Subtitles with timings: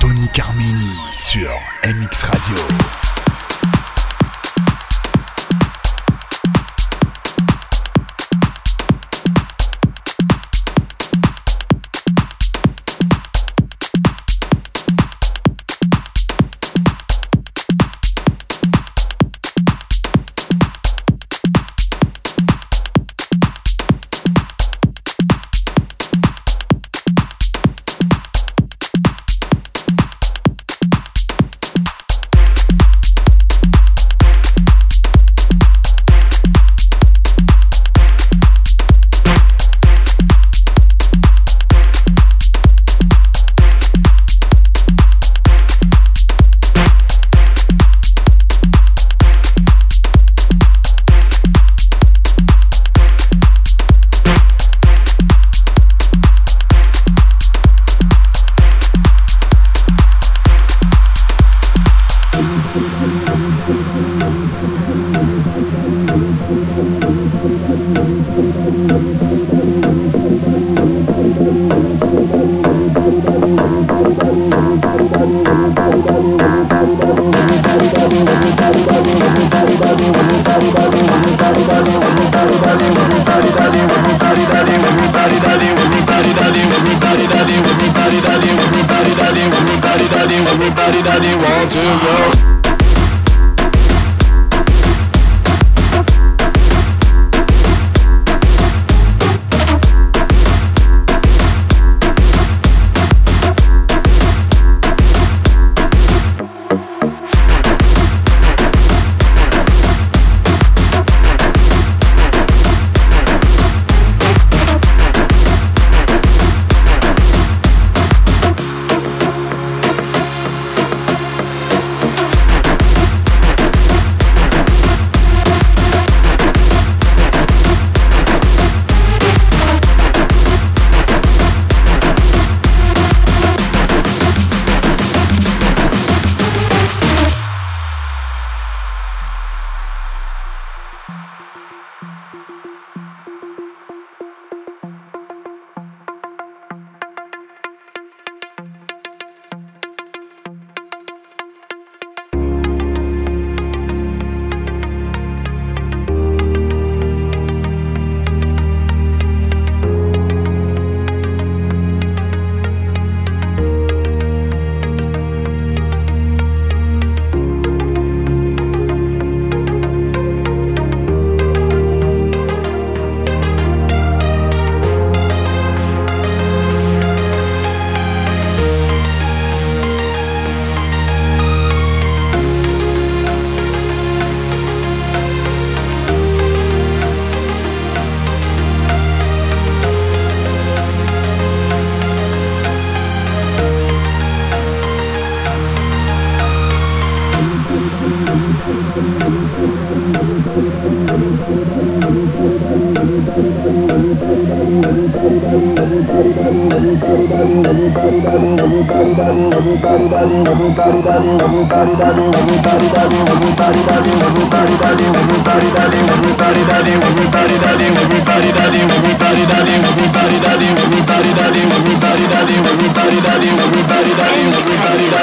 [0.00, 1.50] Tony Carmini sur
[1.84, 3.15] MX Radio.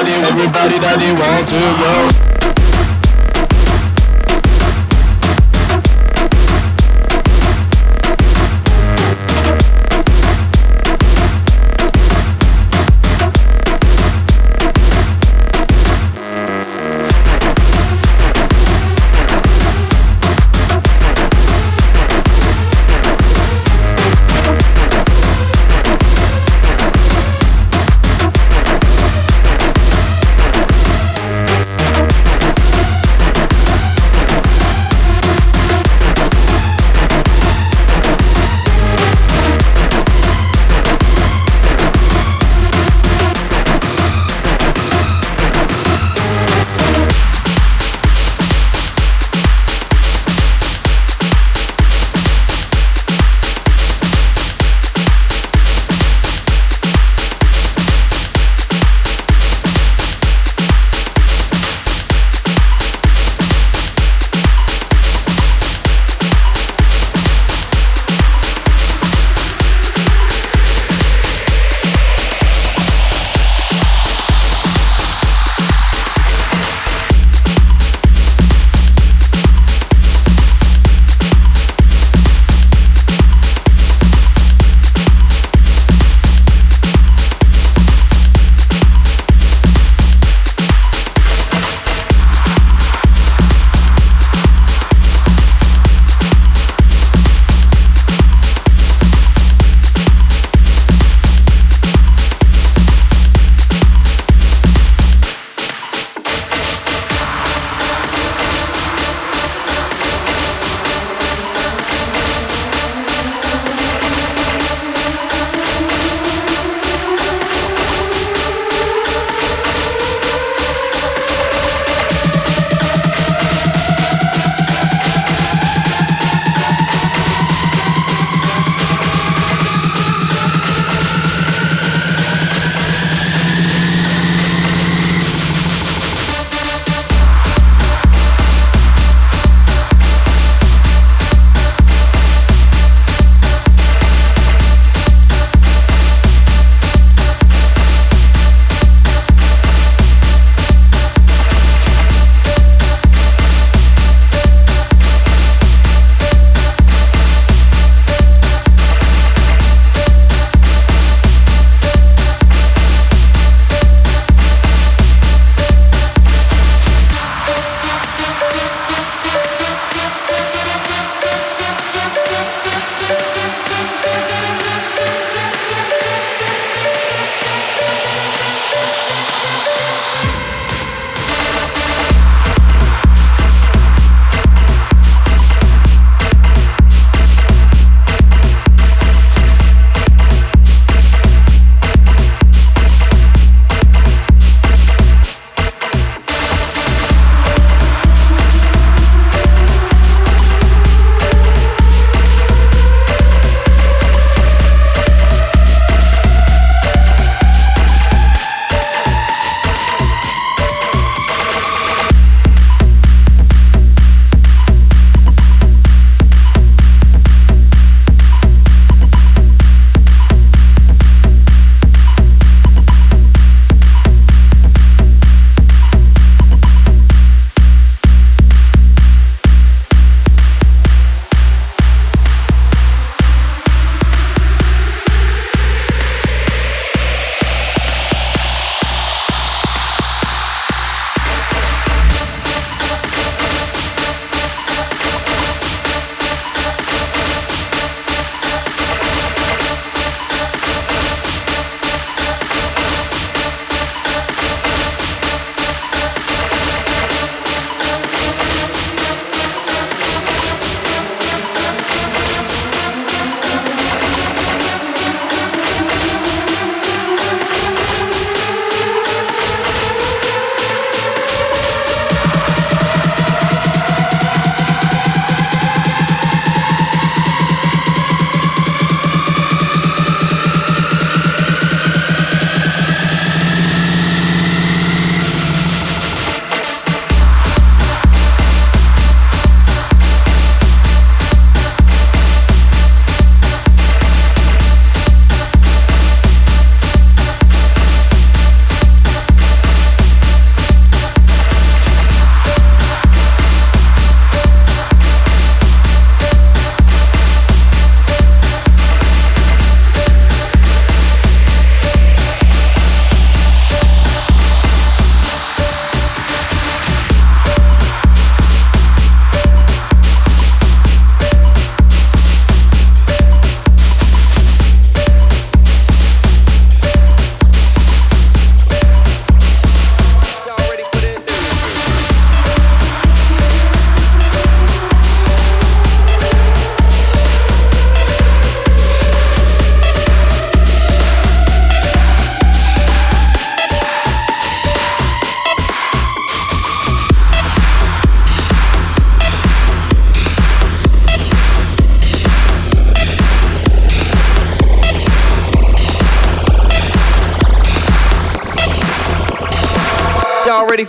[0.03, 2.32] Everybody that they want to go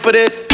[0.05, 0.47] for this?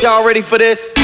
[0.00, 0.94] Y'all ready for this?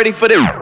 [0.00, 0.59] Ready for this?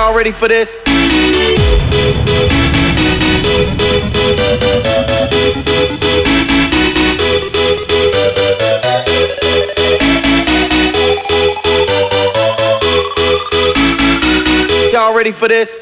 [0.00, 0.82] Y'all ready for this?
[14.90, 15.79] Y'all ready for this?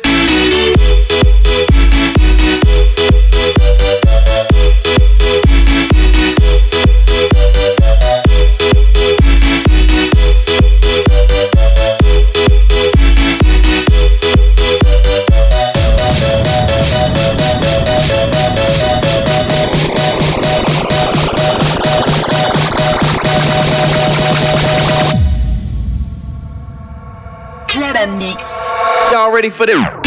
[29.58, 29.97] For this?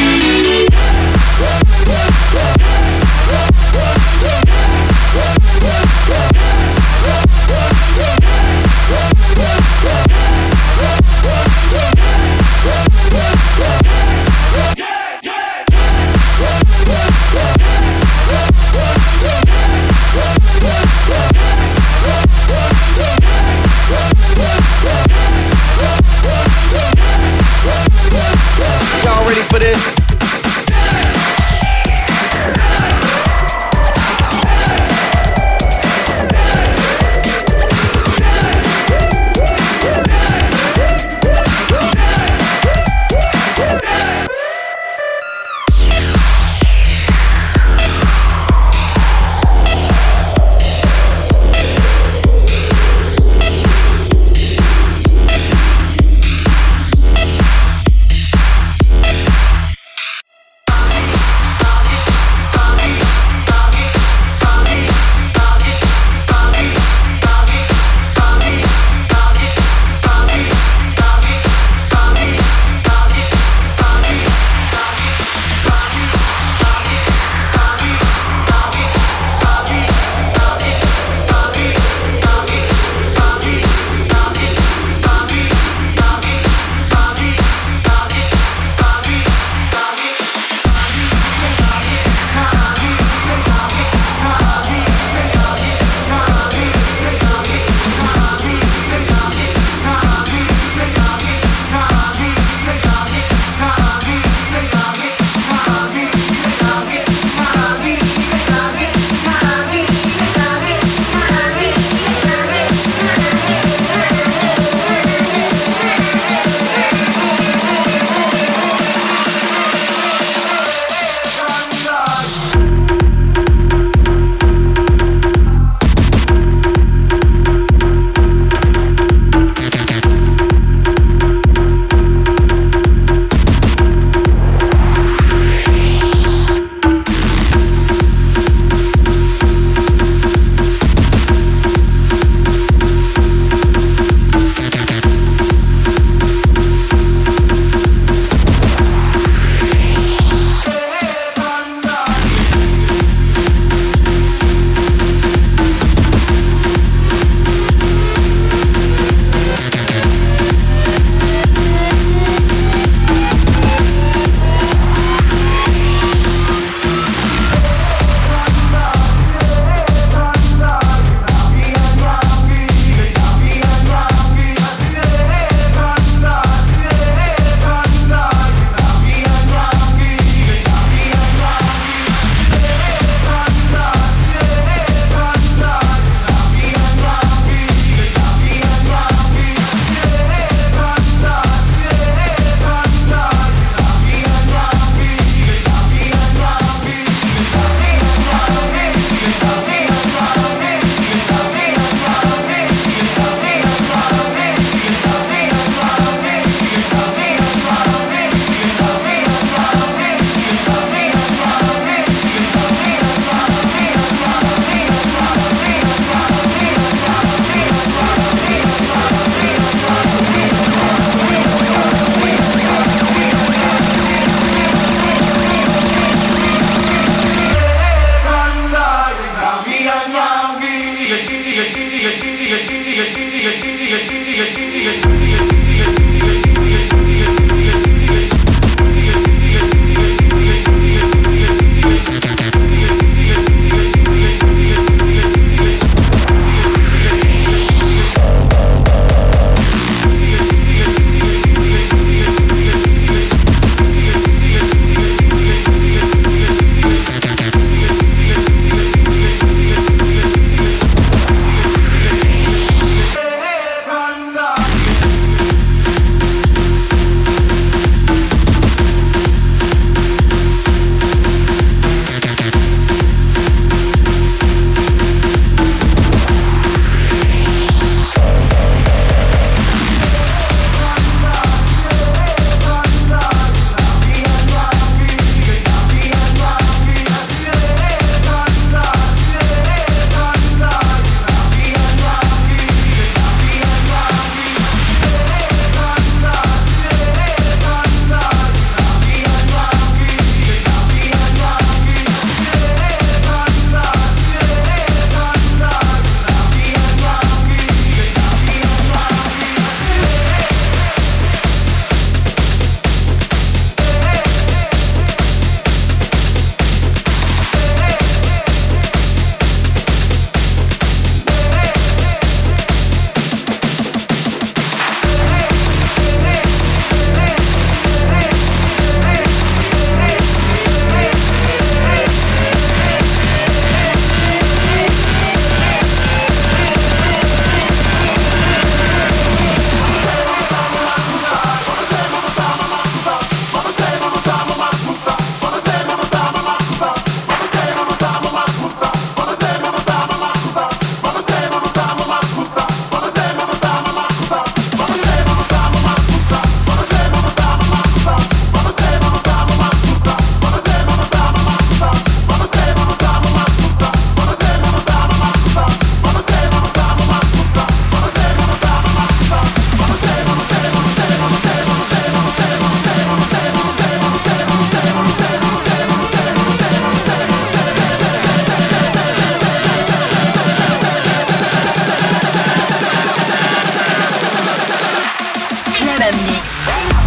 [386.52, 387.01] Sing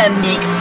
[0.00, 0.59] Urban Mix.